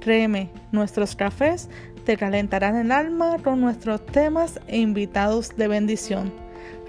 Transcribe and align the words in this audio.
Créeme, 0.00 0.50
nuestros 0.72 1.16
cafés 1.16 1.68
te 2.04 2.16
calentarán 2.16 2.76
el 2.76 2.92
alma 2.92 3.36
con 3.42 3.60
nuestros 3.60 4.04
temas 4.06 4.60
e 4.66 4.78
invitados 4.78 5.56
de 5.56 5.68
bendición. 5.68 6.32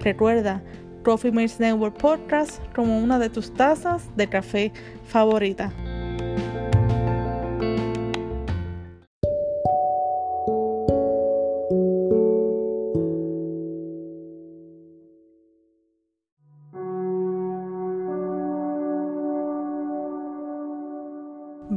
Recuerda, 0.00 0.62
Coffee 1.04 1.32
Mates 1.32 1.60
Network 1.60 1.96
Podcast 1.98 2.60
como 2.74 2.98
una 2.98 3.18
de 3.18 3.28
tus 3.28 3.52
tazas 3.52 4.04
de 4.16 4.28
café 4.28 4.72
favorita. 5.08 5.72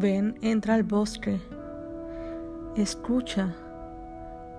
Ven, 0.03 0.35
entra 0.41 0.73
al 0.73 0.83
bosque 0.83 1.39
Escucha, 2.75 3.55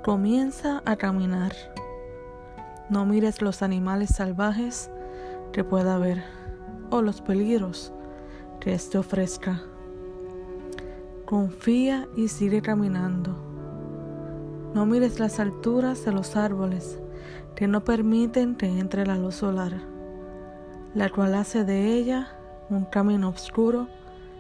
comienza 0.03 0.81
a 0.87 0.97
caminar. 0.97 1.53
No 2.89 3.05
mires 3.05 3.43
los 3.43 3.61
animales 3.61 4.09
salvajes 4.09 4.91
que 5.53 5.63
pueda 5.63 5.97
haber 5.97 6.25
o 6.89 7.03
los 7.03 7.21
peligros 7.21 7.93
que 8.59 8.73
éste 8.73 8.97
ofrezca. 8.97 9.61
Confía 11.27 12.09
y 12.17 12.29
sigue 12.29 12.63
caminando. 12.63 13.37
No 14.73 14.87
mires 14.87 15.21
las 15.21 15.41
alturas 15.41 16.07
de 16.07 16.13
los 16.13 16.37
árboles 16.37 16.99
que 17.55 17.69
no 17.69 17.85
permiten 17.85 18.55
que 18.55 18.79
entre 18.79 19.05
la 19.05 19.19
luz 19.19 19.35
solar, 19.35 19.75
la 20.95 21.11
cual 21.11 21.35
hace 21.35 21.67
de 21.67 21.93
ella 21.93 22.29
un 22.71 22.87
camino 22.87 23.29
oscuro 23.29 23.89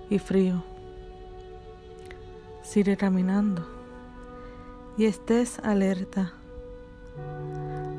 y 0.09 0.19
frío 0.19 0.65
sigue 2.65 2.97
caminando 2.97 3.63
y 4.97 5.05
estés 5.05 5.59
alerta. 5.61 6.33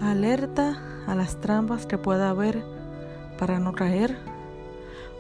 Alerta 0.02 0.82
a 1.08 1.16
las 1.16 1.40
trampas 1.40 1.86
que 1.86 1.98
pueda 1.98 2.30
haber 2.30 2.64
para 3.38 3.60
no 3.60 3.74
caer 3.74 4.18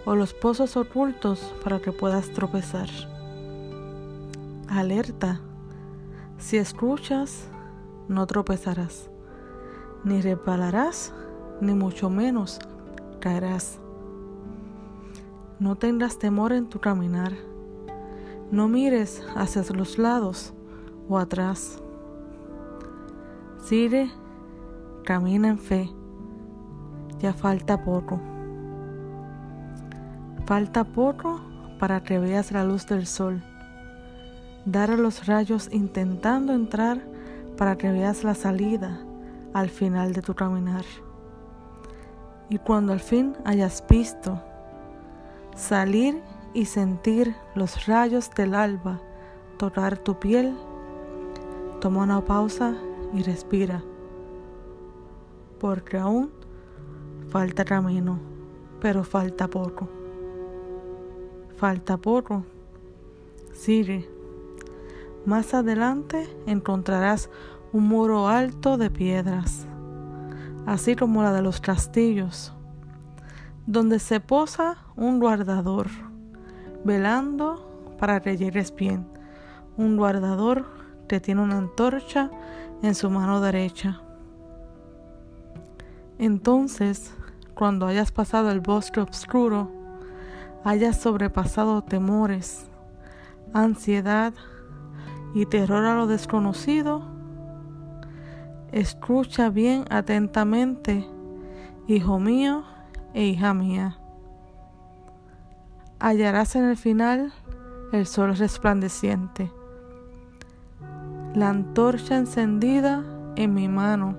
o 0.05 0.15
los 0.15 0.33
pozos 0.33 0.75
ocultos 0.75 1.53
para 1.63 1.79
que 1.79 1.91
puedas 1.91 2.31
tropezar. 2.31 2.89
Alerta. 4.67 5.39
Si 6.37 6.57
escuchas, 6.57 7.47
no 8.09 8.27
tropezarás, 8.27 9.09
ni 10.03 10.21
resbalarás, 10.21 11.13
ni 11.61 11.73
mucho 11.73 12.09
menos 12.09 12.59
caerás. 13.21 13.79
No 15.59 15.75
tengas 15.75 16.19
temor 16.19 16.51
en 16.51 16.67
tu 16.67 16.81
caminar 16.81 17.54
no 18.51 18.67
mires 18.67 19.23
hacia 19.35 19.63
los 19.73 19.97
lados 19.97 20.53
o 21.09 21.17
atrás. 21.17 21.81
Sigue, 23.59 24.11
camina 25.03 25.49
en 25.49 25.59
fe. 25.59 25.89
Ya 27.19 27.33
falta 27.33 27.83
poco. 27.83 28.19
Falta 30.45 30.83
poco 30.83 31.41
para 31.79 32.03
que 32.03 32.19
veas 32.19 32.51
la 32.51 32.63
luz 32.63 32.85
del 32.85 33.07
sol. 33.07 33.41
Dar 34.65 34.91
a 34.91 34.97
los 34.97 35.25
rayos 35.25 35.69
intentando 35.71 36.53
entrar 36.53 37.01
para 37.57 37.77
que 37.77 37.91
veas 37.91 38.23
la 38.23 38.35
salida 38.35 38.99
al 39.53 39.69
final 39.69 40.13
de 40.13 40.21
tu 40.21 40.35
caminar. 40.35 40.83
Y 42.49 42.59
cuando 42.59 42.93
al 42.93 42.99
fin 42.99 43.35
hayas 43.45 43.83
visto 43.89 44.39
salir 45.55 46.21
y 46.55 46.65
sentir 46.65 47.35
los 47.53 47.85
rayos 47.85 48.31
del 48.31 48.55
alba 48.55 49.01
tocar 49.57 49.97
tu 49.97 50.17
piel, 50.17 50.55
toma 51.81 52.03
una 52.03 52.23
pausa 52.23 52.75
y 53.13 53.21
respira, 53.23 53.83
porque 55.59 55.97
aún 55.97 56.31
falta 57.29 57.65
camino, 57.65 58.19
pero 58.79 59.03
falta 59.03 59.49
poco. 59.49 59.89
Falta 61.57 61.97
poco. 61.97 62.43
Sigue. 63.53 64.09
Más 65.25 65.53
adelante 65.53 66.27
encontrarás 66.45 67.29
un 67.73 67.87
muro 67.87 68.27
alto 68.27 68.77
de 68.77 68.89
piedras, 68.89 69.67
así 70.65 70.95
como 70.95 71.21
la 71.21 71.33
de 71.33 71.41
los 71.41 71.59
castillos, 71.59 72.53
donde 73.65 73.99
se 73.99 74.21
posa 74.21 74.77
un 74.95 75.19
guardador 75.19 75.87
velando 76.85 77.95
para 77.99 78.21
que 78.21 78.37
llegues 78.37 78.73
bien. 78.73 79.05
Un 79.75 79.97
guardador 79.97 80.65
que 81.09 81.19
tiene 81.19 81.41
una 81.41 81.57
antorcha 81.57 82.29
en 82.81 82.95
su 82.95 83.09
mano 83.09 83.41
derecha. 83.41 83.99
Entonces, 86.17 87.13
cuando 87.55 87.87
hayas 87.87 88.11
pasado 88.11 88.51
el 88.51 88.61
bosque 88.61 89.01
oscuro, 89.01 89.69
hayas 90.63 91.01
sobrepasado 91.01 91.81
temores, 91.81 92.67
ansiedad 93.53 94.33
y 95.33 95.45
terror 95.47 95.85
a 95.85 95.95
lo 95.95 96.07
desconocido, 96.07 97.03
escucha 98.71 99.49
bien 99.49 99.85
atentamente, 99.89 101.05
hijo 101.87 102.19
mío 102.19 102.63
e 103.13 103.25
hija 103.25 103.53
mía 103.53 103.99
hallarás 106.05 106.55
en 106.55 106.65
el 106.65 106.77
final 106.77 107.33
el 107.91 108.05
sol 108.05 108.37
resplandeciente, 108.37 109.51
la 111.33 111.49
antorcha 111.49 112.15
encendida 112.15 113.03
en 113.35 113.55
mi 113.55 113.67
mano, 113.67 114.15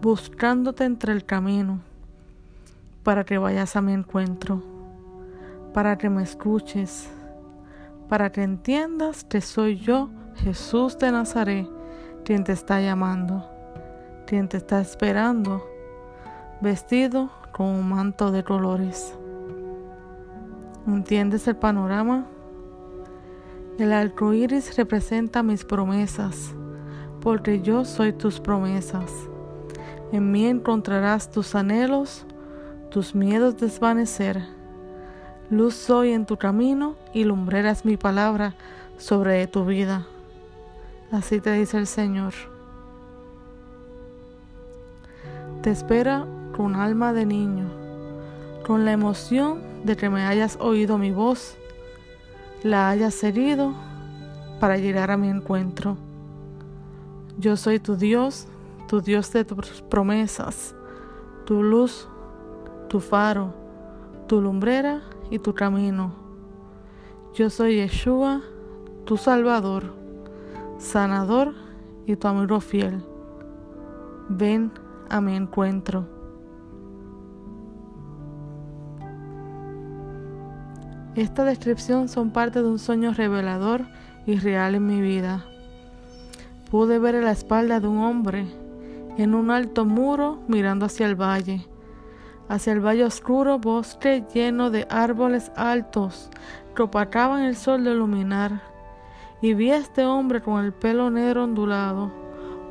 buscándote 0.00 0.82
entre 0.82 1.12
el 1.12 1.24
camino, 1.24 1.78
para 3.04 3.22
que 3.22 3.38
vayas 3.38 3.76
a 3.76 3.80
mi 3.80 3.92
encuentro, 3.92 4.60
para 5.72 5.98
que 5.98 6.10
me 6.10 6.24
escuches, 6.24 7.08
para 8.08 8.32
que 8.32 8.42
entiendas 8.42 9.22
que 9.22 9.40
soy 9.40 9.76
yo, 9.76 10.10
Jesús 10.34 10.98
de 10.98 11.12
Nazaret, 11.12 11.68
quien 12.24 12.42
te 12.42 12.50
está 12.50 12.80
llamando, 12.80 13.48
quien 14.26 14.48
te 14.48 14.56
está 14.56 14.80
esperando, 14.80 15.64
vestido 16.60 17.30
con 17.52 17.66
un 17.66 17.88
manto 17.88 18.32
de 18.32 18.42
colores. 18.42 19.16
¿Entiendes 20.86 21.46
el 21.46 21.56
panorama? 21.56 22.26
El 23.78 23.92
arco 23.92 24.32
iris 24.32 24.76
representa 24.76 25.42
mis 25.42 25.64
promesas, 25.64 26.54
porque 27.20 27.60
yo 27.60 27.84
soy 27.84 28.12
tus 28.12 28.40
promesas. 28.40 29.12
En 30.10 30.32
mí 30.32 30.46
encontrarás 30.46 31.30
tus 31.30 31.54
anhelos, 31.54 32.26
tus 32.90 33.14
miedos 33.14 33.56
desvanecer. 33.58 34.42
Luz 35.50 35.74
soy 35.74 36.12
en 36.12 36.26
tu 36.26 36.36
camino 36.36 36.96
y 37.14 37.24
lumbreras 37.24 37.84
mi 37.84 37.96
palabra 37.96 38.54
sobre 38.98 39.46
tu 39.46 39.64
vida. 39.64 40.06
Así 41.12 41.40
te 41.40 41.52
dice 41.52 41.78
el 41.78 41.86
Señor. 41.86 42.32
Te 45.62 45.70
espera 45.70 46.26
con 46.56 46.74
alma 46.74 47.12
de 47.12 47.24
niño, 47.24 47.70
con 48.66 48.84
la 48.84 48.92
emoción 48.92 49.60
de 49.84 49.96
que 49.96 50.08
me 50.08 50.24
hayas 50.24 50.56
oído 50.60 50.98
mi 50.98 51.10
voz, 51.10 51.56
la 52.62 52.88
hayas 52.88 53.14
seguido 53.14 53.74
para 54.60 54.76
llegar 54.76 55.10
a 55.10 55.16
mi 55.16 55.28
encuentro. 55.28 55.96
Yo 57.38 57.56
soy 57.56 57.80
tu 57.80 57.96
Dios, 57.96 58.46
tu 58.86 59.00
Dios 59.00 59.32
de 59.32 59.44
tus 59.44 59.82
promesas, 59.82 60.74
tu 61.44 61.62
luz, 61.62 62.08
tu 62.88 63.00
faro, 63.00 63.54
tu 64.28 64.40
lumbrera 64.40 65.02
y 65.30 65.38
tu 65.38 65.54
camino. 65.54 66.12
Yo 67.34 67.50
soy 67.50 67.76
Yeshua, 67.76 68.42
tu 69.04 69.16
Salvador, 69.16 69.94
sanador 70.78 71.54
y 72.06 72.16
tu 72.16 72.28
amigo 72.28 72.60
fiel. 72.60 73.02
Ven 74.28 74.70
a 75.08 75.20
mi 75.20 75.34
encuentro. 75.34 76.21
Esta 81.14 81.44
descripción 81.44 82.08
son 82.08 82.30
parte 82.30 82.62
de 82.62 82.68
un 82.68 82.78
sueño 82.78 83.12
revelador 83.12 83.82
y 84.24 84.38
real 84.38 84.74
en 84.74 84.86
mi 84.86 85.02
vida. 85.02 85.44
pude 86.70 86.98
ver 86.98 87.16
la 87.22 87.32
espalda 87.32 87.80
de 87.80 87.86
un 87.86 87.98
hombre 87.98 88.46
en 89.18 89.34
un 89.34 89.50
alto 89.50 89.84
muro 89.84 90.38
mirando 90.48 90.86
hacia 90.86 91.04
el 91.04 91.14
valle, 91.14 91.66
hacia 92.48 92.72
el 92.72 92.80
valle 92.80 93.04
oscuro, 93.04 93.58
bosque 93.58 94.24
lleno 94.32 94.70
de 94.70 94.86
árboles 94.88 95.52
altos 95.54 96.30
que 96.74 96.82
opacaban 96.82 97.42
el 97.42 97.56
sol 97.56 97.84
de 97.84 97.90
iluminar. 97.90 98.62
Y 99.42 99.52
vi 99.52 99.70
a 99.70 99.76
este 99.76 100.06
hombre 100.06 100.40
con 100.40 100.64
el 100.64 100.72
pelo 100.72 101.10
negro 101.10 101.44
ondulado, 101.44 102.10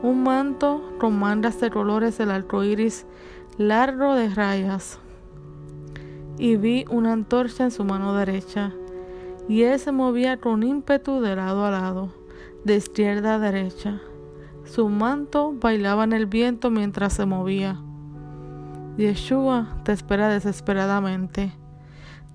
un 0.01 0.23
manto 0.23 0.95
con 0.99 1.19
mandas 1.19 1.59
de 1.59 1.69
colores 1.69 2.17
del 2.17 2.31
arco 2.31 2.63
iris 2.63 3.05
largo 3.59 4.15
de 4.15 4.29
rayas. 4.29 5.00
Y 6.41 6.55
vi 6.55 6.85
una 6.89 7.13
antorcha 7.13 7.65
en 7.65 7.69
su 7.69 7.83
mano 7.83 8.15
derecha, 8.15 8.73
y 9.47 9.61
él 9.61 9.77
se 9.77 9.91
movía 9.91 10.37
con 10.37 10.63
ímpetu 10.63 11.21
de 11.21 11.35
lado 11.35 11.63
a 11.67 11.69
lado, 11.69 12.09
de 12.65 12.77
izquierda 12.77 13.35
a 13.35 13.39
derecha. 13.39 14.01
Su 14.65 14.89
manto 14.89 15.53
bailaba 15.53 16.03
en 16.03 16.13
el 16.13 16.25
viento 16.25 16.71
mientras 16.71 17.13
se 17.13 17.27
movía. 17.27 17.79
Yeshua 18.97 19.83
te 19.83 19.91
espera 19.91 20.29
desesperadamente. 20.29 21.53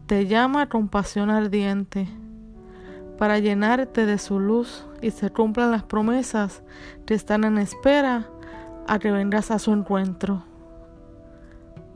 Te 0.07 0.29
llama 0.29 0.69
con 0.69 0.87
pasión 0.87 1.29
ardiente 1.29 2.07
para 3.19 3.41
llenarte 3.41 4.07
de 4.07 4.19
su 4.19 4.39
luz 4.39 4.87
y 5.03 5.11
se 5.11 5.31
cumplan 5.31 5.73
las 5.73 5.83
promesas 5.83 6.63
que 7.07 7.15
están 7.15 7.43
en 7.43 7.59
espera 7.59 8.31
a 8.87 9.01
que 9.01 9.11
vengas 9.11 9.51
a 9.51 9.59
su 9.59 9.73
encuentro. 9.73 10.45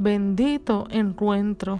Bendito 0.02 0.86
encuentro. 0.88 1.78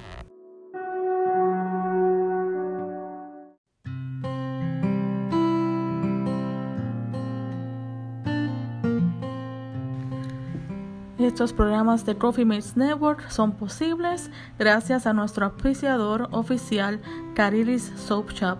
Estos 11.19 11.55
programas 11.55 12.05
de 12.05 12.19
Coffee 12.19 12.44
Mates 12.44 12.76
Network 12.76 13.31
son 13.31 13.52
posibles 13.52 14.31
gracias 14.58 15.06
a 15.06 15.14
nuestro 15.14 15.46
auspiciador 15.46 16.28
oficial 16.32 17.00
Carilis 17.34 17.90
Soap 17.96 18.32
Shop, 18.32 18.58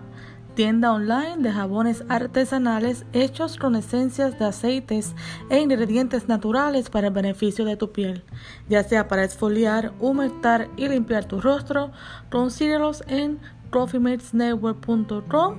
tienda 0.55 0.91
online 0.91 1.37
de 1.37 1.51
jabones 1.51 2.03
artesanales 2.09 3.05
hechos 3.13 3.57
con 3.57 3.75
esencias 3.75 4.37
de 4.37 4.45
aceites 4.45 5.15
e 5.49 5.59
ingredientes 5.59 6.27
naturales 6.27 6.89
para 6.89 7.07
el 7.07 7.13
beneficio 7.13 7.65
de 7.65 7.77
tu 7.77 7.91
piel, 7.91 8.23
ya 8.69 8.83
sea 8.83 9.07
para 9.07 9.23
exfoliar, 9.23 9.93
humectar 9.99 10.69
y 10.77 10.87
limpiar 10.87 11.25
tu 11.25 11.41
rostro, 11.41 11.91
consíguelos 12.29 13.03
en 13.07 13.39
coffeematesnetwork.com 13.69 15.55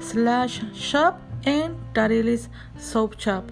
slash 0.00 0.62
shop 0.72 1.14
en 1.44 1.74
Carilis 1.92 2.50
Soap 2.78 3.16
Shop. 3.16 3.44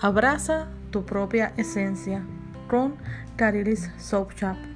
Abraza 0.00 0.68
tu 0.90 1.04
propia 1.04 1.52
esencia 1.56 2.24
con 2.68 2.94
Carilis 3.36 3.90
Soap 3.98 4.32
Shop. 4.34 4.71